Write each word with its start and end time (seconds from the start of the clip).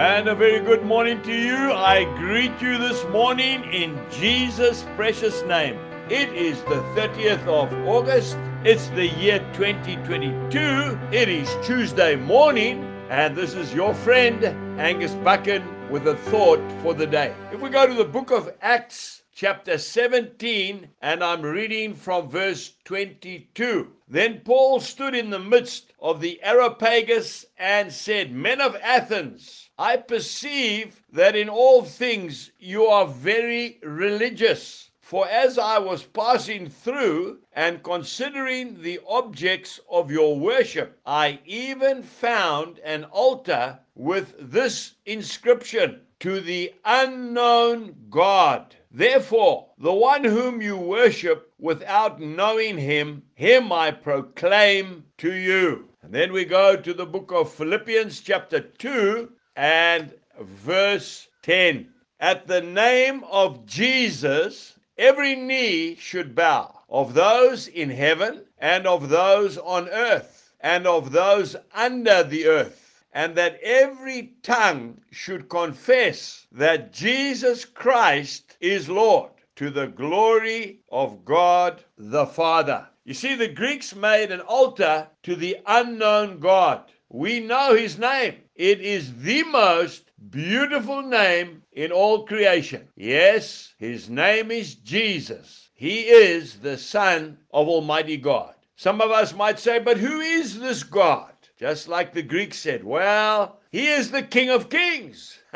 And 0.00 0.28
a 0.28 0.34
very 0.34 0.60
good 0.60 0.82
morning 0.82 1.20
to 1.24 1.30
you. 1.30 1.74
I 1.74 2.04
greet 2.16 2.58
you 2.62 2.78
this 2.78 3.04
morning 3.08 3.64
in 3.64 4.00
Jesus' 4.10 4.86
precious 4.96 5.42
name. 5.42 5.78
It 6.08 6.32
is 6.32 6.62
the 6.62 6.82
30th 6.96 7.46
of 7.46 7.70
August. 7.86 8.38
It's 8.64 8.88
the 8.88 9.08
year 9.08 9.40
2022. 9.52 10.98
It 11.12 11.28
is 11.28 11.54
Tuesday 11.66 12.16
morning. 12.16 12.82
And 13.10 13.36
this 13.36 13.52
is 13.52 13.74
your 13.74 13.92
friend, 13.92 14.42
Angus 14.80 15.12
Buchan, 15.16 15.90
with 15.90 16.08
a 16.08 16.16
thought 16.16 16.62
for 16.80 16.94
the 16.94 17.06
day. 17.06 17.34
If 17.52 17.60
we 17.60 17.68
go 17.68 17.86
to 17.86 17.92
the 17.92 18.02
book 18.02 18.30
of 18.30 18.54
Acts, 18.62 19.20
chapter 19.34 19.78
17, 19.78 20.88
and 21.00 21.24
I'm 21.24 21.40
reading 21.40 21.94
from 21.94 22.28
verse 22.28 22.74
22. 22.84 23.88
Then 24.08 24.40
Paul 24.44 24.80
stood 24.80 25.14
in 25.14 25.30
the 25.30 25.38
midst 25.38 25.92
of 25.98 26.20
the 26.20 26.42
Areopagus 26.42 27.46
and 27.58 27.92
said, 27.92 28.32
Men 28.32 28.60
of 28.60 28.76
Athens, 28.82 29.69
I 29.82 29.96
perceive 29.96 31.02
that 31.10 31.34
in 31.34 31.48
all 31.48 31.82
things 31.84 32.50
you 32.58 32.84
are 32.84 33.06
very 33.06 33.78
religious. 33.82 34.90
For 35.00 35.26
as 35.26 35.56
I 35.56 35.78
was 35.78 36.02
passing 36.02 36.68
through 36.68 37.38
and 37.54 37.82
considering 37.82 38.82
the 38.82 39.00
objects 39.08 39.80
of 39.88 40.10
your 40.10 40.38
worship, 40.38 41.00
I 41.06 41.40
even 41.46 42.02
found 42.02 42.78
an 42.80 43.04
altar 43.04 43.78
with 43.94 44.34
this 44.38 44.96
inscription 45.06 46.02
to 46.18 46.42
the 46.42 46.74
unknown 46.84 47.96
God. 48.10 48.76
Therefore, 48.90 49.70
the 49.78 49.94
one 49.94 50.24
whom 50.24 50.60
you 50.60 50.76
worship 50.76 51.54
without 51.58 52.20
knowing 52.20 52.76
him, 52.76 53.22
him 53.32 53.72
I 53.72 53.92
proclaim 53.92 55.06
to 55.16 55.32
you. 55.32 55.88
And 56.02 56.12
then 56.12 56.34
we 56.34 56.44
go 56.44 56.76
to 56.76 56.92
the 56.92 57.06
book 57.06 57.32
of 57.32 57.50
Philippians, 57.50 58.20
chapter 58.20 58.60
2, 58.60 59.32
and 59.56 60.14
verse 60.40 61.28
10. 61.42 61.88
At 62.20 62.46
the 62.46 62.60
name 62.60 63.24
of 63.24 63.66
Jesus, 63.66 64.78
every 64.98 65.34
knee 65.34 65.96
should 65.96 66.34
bow, 66.34 66.80
of 66.88 67.14
those 67.14 67.68
in 67.68 67.90
heaven, 67.90 68.44
and 68.58 68.86
of 68.86 69.08
those 69.08 69.58
on 69.58 69.88
earth, 69.88 70.52
and 70.60 70.86
of 70.86 71.12
those 71.12 71.56
under 71.74 72.22
the 72.22 72.46
earth 72.46 72.90
and 73.12 73.34
that 73.34 73.58
every 73.62 74.34
tongue 74.42 75.00
should 75.10 75.48
confess 75.48 76.46
that 76.52 76.92
Jesus 76.92 77.64
Christ 77.64 78.56
is 78.60 78.88
Lord 78.88 79.30
to 79.56 79.70
the 79.70 79.88
glory 79.88 80.80
of 80.90 81.24
God 81.24 81.84
the 81.98 82.26
Father. 82.26 82.86
You 83.04 83.14
see, 83.14 83.34
the 83.34 83.48
Greeks 83.48 83.94
made 83.94 84.30
an 84.30 84.40
altar 84.40 85.08
to 85.24 85.34
the 85.34 85.58
unknown 85.66 86.38
God. 86.38 86.84
We 87.08 87.40
know 87.40 87.74
his 87.74 87.98
name. 87.98 88.36
It 88.60 88.82
is 88.82 89.14
the 89.22 89.42
most 89.44 90.10
beautiful 90.28 91.00
name 91.00 91.62
in 91.72 91.92
all 91.92 92.26
creation. 92.26 92.90
Yes, 92.94 93.72
his 93.78 94.10
name 94.10 94.50
is 94.50 94.74
Jesus. 94.74 95.70
He 95.72 96.00
is 96.00 96.58
the 96.58 96.76
Son 96.76 97.38
of 97.54 97.68
Almighty 97.68 98.18
God. 98.18 98.54
Some 98.76 99.00
of 99.00 99.10
us 99.10 99.32
might 99.32 99.58
say, 99.58 99.78
but 99.78 99.96
who 99.96 100.20
is 100.20 100.60
this 100.60 100.82
God? 100.82 101.32
Just 101.58 101.88
like 101.88 102.12
the 102.12 102.20
Greeks 102.20 102.58
said, 102.58 102.84
well, 102.84 103.60
he 103.72 103.86
is 103.86 104.10
the 104.10 104.22
King 104.22 104.50
of 104.50 104.68
Kings. 104.68 105.38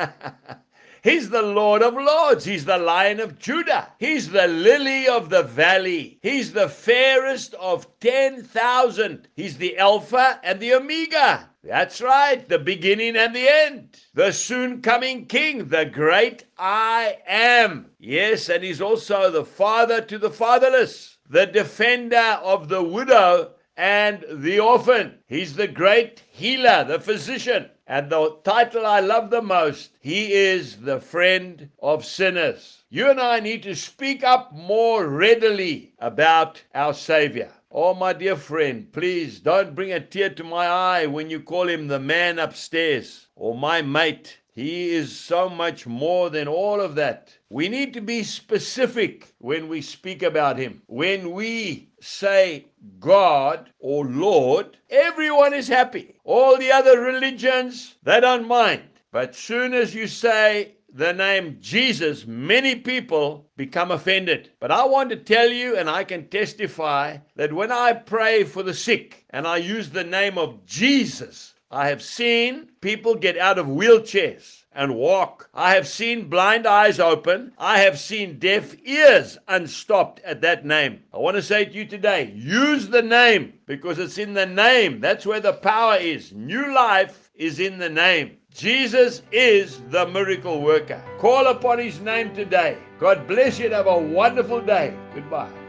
He's 1.04 1.28
the 1.28 1.42
Lord 1.42 1.82
of 1.82 1.92
Lords. 1.92 2.46
He's 2.46 2.64
the 2.64 2.78
Lion 2.78 3.20
of 3.20 3.38
Judah. 3.38 3.90
He's 3.98 4.30
the 4.30 4.48
lily 4.48 5.06
of 5.06 5.28
the 5.28 5.42
valley. 5.42 6.18
He's 6.22 6.54
the 6.54 6.70
fairest 6.70 7.52
of 7.60 7.86
10,000. 8.00 9.28
He's 9.36 9.58
the 9.58 9.76
Alpha 9.76 10.40
and 10.42 10.58
the 10.60 10.72
Omega. 10.72 11.50
That's 11.62 12.00
right, 12.00 12.48
the 12.48 12.58
beginning 12.58 13.16
and 13.16 13.36
the 13.36 13.46
end. 13.46 13.98
The 14.14 14.32
soon 14.32 14.80
coming 14.80 15.26
King, 15.26 15.68
the 15.68 15.84
great 15.84 16.46
I 16.56 17.18
am. 17.26 17.90
Yes, 17.98 18.48
and 18.48 18.64
he's 18.64 18.80
also 18.80 19.30
the 19.30 19.44
Father 19.44 20.00
to 20.00 20.16
the 20.16 20.30
fatherless, 20.30 21.18
the 21.28 21.44
defender 21.44 22.38
of 22.42 22.70
the 22.70 22.82
widow 22.82 23.50
and 23.76 24.24
the 24.30 24.58
orphan. 24.58 25.18
He's 25.26 25.54
the 25.54 25.68
great 25.68 26.22
healer, 26.30 26.82
the 26.84 26.98
physician. 26.98 27.68
And 27.86 28.08
the 28.08 28.38
title 28.44 28.86
I 28.86 29.00
love 29.00 29.28
the 29.28 29.42
most, 29.42 29.98
he 30.00 30.32
is 30.32 30.78
the 30.78 31.00
friend 31.00 31.68
of 31.80 32.04
sinners. 32.06 32.84
You 32.88 33.10
and 33.10 33.20
I 33.20 33.40
need 33.40 33.62
to 33.64 33.76
speak 33.76 34.24
up 34.24 34.54
more 34.54 35.06
readily 35.06 35.92
about 35.98 36.62
our 36.74 36.94
Savior. 36.94 37.52
Oh, 37.70 37.92
my 37.92 38.14
dear 38.14 38.36
friend, 38.36 38.90
please 38.90 39.38
don't 39.40 39.74
bring 39.74 39.92
a 39.92 40.00
tear 40.00 40.30
to 40.30 40.44
my 40.44 40.66
eye 40.66 41.06
when 41.06 41.28
you 41.28 41.40
call 41.40 41.68
him 41.68 41.88
the 41.88 41.98
man 41.98 42.38
upstairs 42.38 43.26
or 43.36 43.54
my 43.54 43.82
mate. 43.82 44.38
He 44.54 44.90
is 44.90 45.18
so 45.18 45.48
much 45.48 45.84
more 45.84 46.30
than 46.30 46.46
all 46.46 46.80
of 46.80 46.94
that. 46.94 47.36
We 47.48 47.68
need 47.68 47.92
to 47.94 48.00
be 48.00 48.22
specific 48.22 49.34
when 49.38 49.66
we 49.66 49.82
speak 49.82 50.22
about 50.22 50.58
him. 50.58 50.82
When 50.86 51.32
we 51.32 51.88
say 52.00 52.66
God 53.00 53.70
or 53.80 54.04
Lord, 54.04 54.76
everyone 54.90 55.54
is 55.54 55.66
happy. 55.66 56.14
All 56.22 56.56
the 56.56 56.70
other 56.70 57.00
religions, 57.00 57.96
they 58.04 58.20
don't 58.20 58.46
mind. 58.46 58.82
But 59.10 59.34
soon 59.34 59.74
as 59.74 59.92
you 59.92 60.06
say 60.06 60.76
the 60.92 61.12
name 61.12 61.58
Jesus, 61.60 62.24
many 62.24 62.76
people 62.76 63.50
become 63.56 63.90
offended. 63.90 64.52
But 64.60 64.70
I 64.70 64.84
want 64.84 65.10
to 65.10 65.16
tell 65.16 65.48
you, 65.48 65.76
and 65.76 65.90
I 65.90 66.04
can 66.04 66.28
testify, 66.28 67.18
that 67.34 67.52
when 67.52 67.72
I 67.72 67.92
pray 67.92 68.44
for 68.44 68.62
the 68.62 68.74
sick 68.74 69.24
and 69.30 69.48
I 69.48 69.56
use 69.56 69.90
the 69.90 70.04
name 70.04 70.38
of 70.38 70.64
Jesus, 70.64 71.53
I 71.74 71.88
have 71.88 72.02
seen 72.02 72.68
people 72.80 73.16
get 73.16 73.36
out 73.36 73.58
of 73.58 73.66
wheelchairs 73.66 74.62
and 74.72 74.94
walk. 74.94 75.50
I 75.52 75.74
have 75.74 75.88
seen 75.88 76.28
blind 76.28 76.68
eyes 76.68 77.00
open. 77.00 77.52
I 77.58 77.78
have 77.78 77.98
seen 77.98 78.38
deaf 78.38 78.76
ears 78.84 79.38
unstopped 79.48 80.20
at 80.20 80.40
that 80.42 80.64
name. 80.64 81.02
I 81.12 81.18
want 81.18 81.34
to 81.34 81.42
say 81.42 81.64
to 81.64 81.72
you 81.72 81.84
today 81.84 82.32
use 82.36 82.86
the 82.86 83.02
name 83.02 83.54
because 83.66 83.98
it's 83.98 84.18
in 84.18 84.34
the 84.34 84.46
name. 84.46 85.00
That's 85.00 85.26
where 85.26 85.40
the 85.40 85.52
power 85.52 85.96
is. 85.96 86.32
New 86.32 86.72
life 86.72 87.28
is 87.34 87.58
in 87.58 87.78
the 87.78 87.90
name. 87.90 88.36
Jesus 88.54 89.22
is 89.32 89.80
the 89.90 90.06
miracle 90.06 90.62
worker. 90.62 91.02
Call 91.18 91.48
upon 91.48 91.80
his 91.80 91.98
name 91.98 92.32
today. 92.36 92.78
God 93.00 93.26
bless 93.26 93.58
you 93.58 93.64
and 93.64 93.74
have 93.74 93.88
a 93.88 93.98
wonderful 93.98 94.60
day. 94.60 94.96
Goodbye. 95.12 95.63